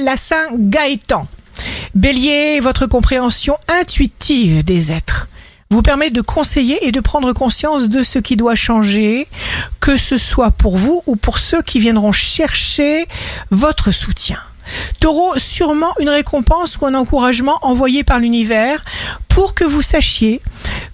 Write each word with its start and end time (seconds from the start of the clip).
la 0.00 0.16
Saint 0.16 0.48
Gaëtan. 0.54 1.26
Bélier, 1.94 2.60
votre 2.60 2.86
compréhension 2.86 3.56
intuitive 3.68 4.64
des 4.64 4.92
êtres 4.92 5.28
vous 5.70 5.82
permet 5.82 6.10
de 6.10 6.22
conseiller 6.22 6.86
et 6.86 6.92
de 6.92 7.00
prendre 7.00 7.32
conscience 7.32 7.88
de 7.88 8.02
ce 8.02 8.18
qui 8.18 8.36
doit 8.36 8.54
changer, 8.54 9.28
que 9.80 9.98
ce 9.98 10.16
soit 10.16 10.50
pour 10.50 10.78
vous 10.78 11.02
ou 11.06 11.16
pour 11.16 11.38
ceux 11.38 11.60
qui 11.62 11.78
viendront 11.78 12.12
chercher 12.12 13.06
votre 13.50 13.90
soutien. 13.90 14.38
Taureau, 15.00 15.38
sûrement 15.38 15.94
une 16.00 16.08
récompense 16.08 16.78
ou 16.78 16.86
un 16.86 16.94
encouragement 16.94 17.58
envoyé 17.62 18.04
par 18.04 18.18
l'univers 18.18 18.82
pour 19.28 19.54
que 19.54 19.64
vous 19.64 19.82
sachiez 19.82 20.40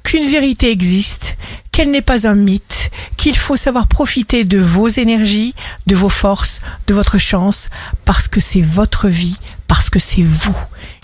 qu'une 0.02 0.28
vérité 0.28 0.70
existe, 0.70 1.36
qu'elle 1.72 1.90
n'est 1.90 2.02
pas 2.02 2.26
un 2.26 2.34
mythe, 2.34 2.83
qu'il 3.16 3.36
faut 3.36 3.56
savoir 3.56 3.86
profiter 3.86 4.44
de 4.44 4.58
vos 4.58 4.88
énergies, 4.88 5.54
de 5.86 5.96
vos 5.96 6.08
forces, 6.08 6.60
de 6.86 6.94
votre 6.94 7.18
chance, 7.18 7.68
parce 8.04 8.28
que 8.28 8.40
c'est 8.40 8.62
votre 8.62 9.08
vie, 9.08 9.38
parce 9.66 9.90
que 9.90 9.98
c'est 9.98 10.22
vous. 10.22 10.56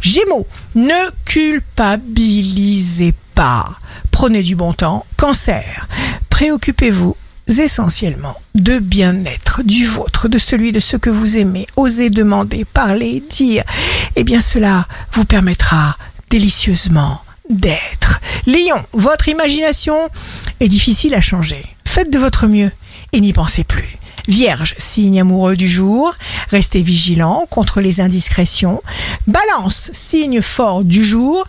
Gémeaux, 0.03 0.47
ne 0.75 1.11
culpabilisez 1.25 3.15
pas. 3.35 3.65
Prenez 4.11 4.43
du 4.43 4.57
bon 4.57 4.73
temps. 4.73 5.05
Cancer, 5.17 5.89
préoccupez-vous 6.29 7.17
essentiellement 7.59 8.37
de 8.55 8.79
bien-être 8.79 9.63
du 9.63 9.87
vôtre, 9.87 10.29
de 10.29 10.39
celui 10.39 10.73
de 10.73 10.81
ceux 10.81 10.99
que 10.99 11.11
vous 11.11 11.37
aimez. 11.37 11.67
Osez 11.77 12.11
demander, 12.11 12.65
parler, 12.65 13.23
dire. 13.29 13.65
Eh 14.17 14.25
bien 14.25 14.41
cela 14.41 14.87
vous 15.13 15.25
permettra 15.25 15.97
délicieusement 16.31 17.23
d'être. 17.49 18.21
Lion, 18.47 18.85
votre 18.93 19.29
imagination 19.29 20.09
est 20.61 20.69
difficile 20.69 21.15
à 21.15 21.21
changer. 21.21 21.65
Faites 21.93 22.09
de 22.09 22.21
votre 22.21 22.47
mieux 22.47 22.71
et 23.13 23.21
n'y 23.21 23.33
pensez 23.33 23.65
plus. 23.65 23.99
Vierge, 24.29 24.77
signe 24.79 25.21
amoureux 25.21 25.57
du 25.57 25.69
jour, 25.69 26.15
restez 26.49 26.83
vigilant 26.83 27.49
contre 27.51 27.81
les 27.81 28.01
indiscrétions. 28.01 28.81
Balance, 29.27 29.91
signe 29.93 30.41
fort 30.41 30.85
du 30.85 31.03
jour, 31.03 31.45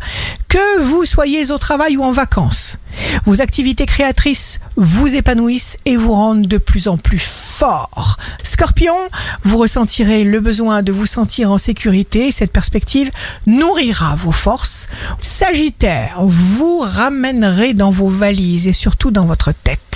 que 0.47 0.81
vous 0.81 1.05
soyez 1.05 1.51
au 1.51 1.59
travail 1.59 1.95
ou 1.95 2.03
en 2.03 2.11
vacances. 2.11 2.79
Vos 3.25 3.39
activités 3.39 3.85
créatrices 3.85 4.59
vous 4.77 5.15
épanouissent 5.15 5.77
et 5.85 5.95
vous 5.95 6.11
rendent 6.11 6.47
de 6.47 6.57
plus 6.57 6.87
en 6.87 6.97
plus 6.97 7.21
fort. 7.21 8.17
Scorpion, 8.41 8.97
vous 9.43 9.59
ressentirez 9.59 10.23
le 10.23 10.39
besoin 10.39 10.81
de 10.81 10.91
vous 10.91 11.05
sentir 11.05 11.51
en 11.51 11.59
sécurité. 11.59 12.31
Cette 12.31 12.51
perspective 12.51 13.11
nourrira 13.45 14.15
vos 14.15 14.31
forces. 14.31 14.87
Sagittaire, 15.21 16.15
vous 16.21 16.79
ramènerez 16.79 17.75
dans 17.75 17.91
vos 17.91 18.09
valises 18.09 18.67
et 18.67 18.73
surtout 18.73 19.11
dans 19.11 19.25
votre 19.25 19.51
tête 19.51 19.90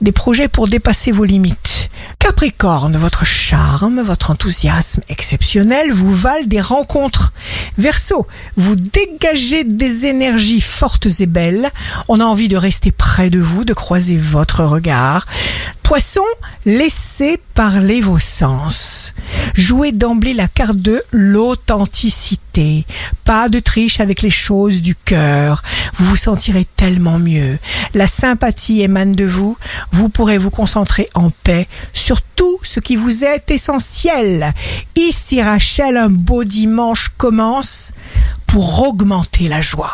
des 0.00 0.12
projets 0.12 0.48
pour 0.48 0.68
dépasser 0.68 1.12
vos 1.12 1.24
limites. 1.24 1.90
Capricorne, 2.18 2.96
votre 2.96 3.24
charme, 3.24 4.00
votre 4.00 4.30
enthousiasme 4.30 5.02
exceptionnel 5.08 5.90
vous 5.90 6.14
valent 6.14 6.46
des 6.46 6.60
rencontres. 6.60 7.32
Verseau, 7.78 8.28
vous 8.56 8.76
dégagez 8.76 9.64
des 9.64 10.06
énergies 10.06 10.60
fortes 10.60 11.08
et 11.20 11.26
belles. 11.26 11.70
On 12.08 12.20
a 12.20 12.24
envie 12.24 12.48
de 12.48 12.56
rester 12.56 12.92
près 12.92 13.28
de 13.28 13.40
vous, 13.40 13.64
de 13.64 13.74
croiser 13.74 14.18
votre 14.18 14.62
regard. 14.64 15.26
Poisson, 15.82 16.22
laissez 16.64 17.40
parler 17.54 18.00
vos 18.00 18.20
sens. 18.20 19.01
Jouez 19.54 19.92
d'emblée 19.92 20.34
la 20.34 20.48
carte 20.48 20.76
de 20.76 21.02
l'authenticité. 21.12 22.84
Pas 23.24 23.48
de 23.48 23.58
triche 23.58 24.00
avec 24.00 24.22
les 24.22 24.30
choses 24.30 24.82
du 24.82 24.94
cœur. 24.94 25.62
Vous 25.94 26.04
vous 26.04 26.16
sentirez 26.16 26.66
tellement 26.76 27.18
mieux. 27.18 27.58
La 27.94 28.06
sympathie 28.06 28.82
émane 28.82 29.14
de 29.14 29.24
vous. 29.24 29.56
Vous 29.90 30.08
pourrez 30.08 30.38
vous 30.38 30.50
concentrer 30.50 31.08
en 31.14 31.30
paix 31.30 31.68
sur 31.92 32.22
tout 32.22 32.58
ce 32.62 32.80
qui 32.80 32.96
vous 32.96 33.24
est 33.24 33.50
essentiel. 33.50 34.52
Ici 34.96 35.42
Rachel, 35.42 35.96
un 35.96 36.10
beau 36.10 36.44
dimanche 36.44 37.10
commence 37.16 37.92
pour 38.46 38.82
augmenter 38.86 39.48
la 39.48 39.60
joie. 39.60 39.92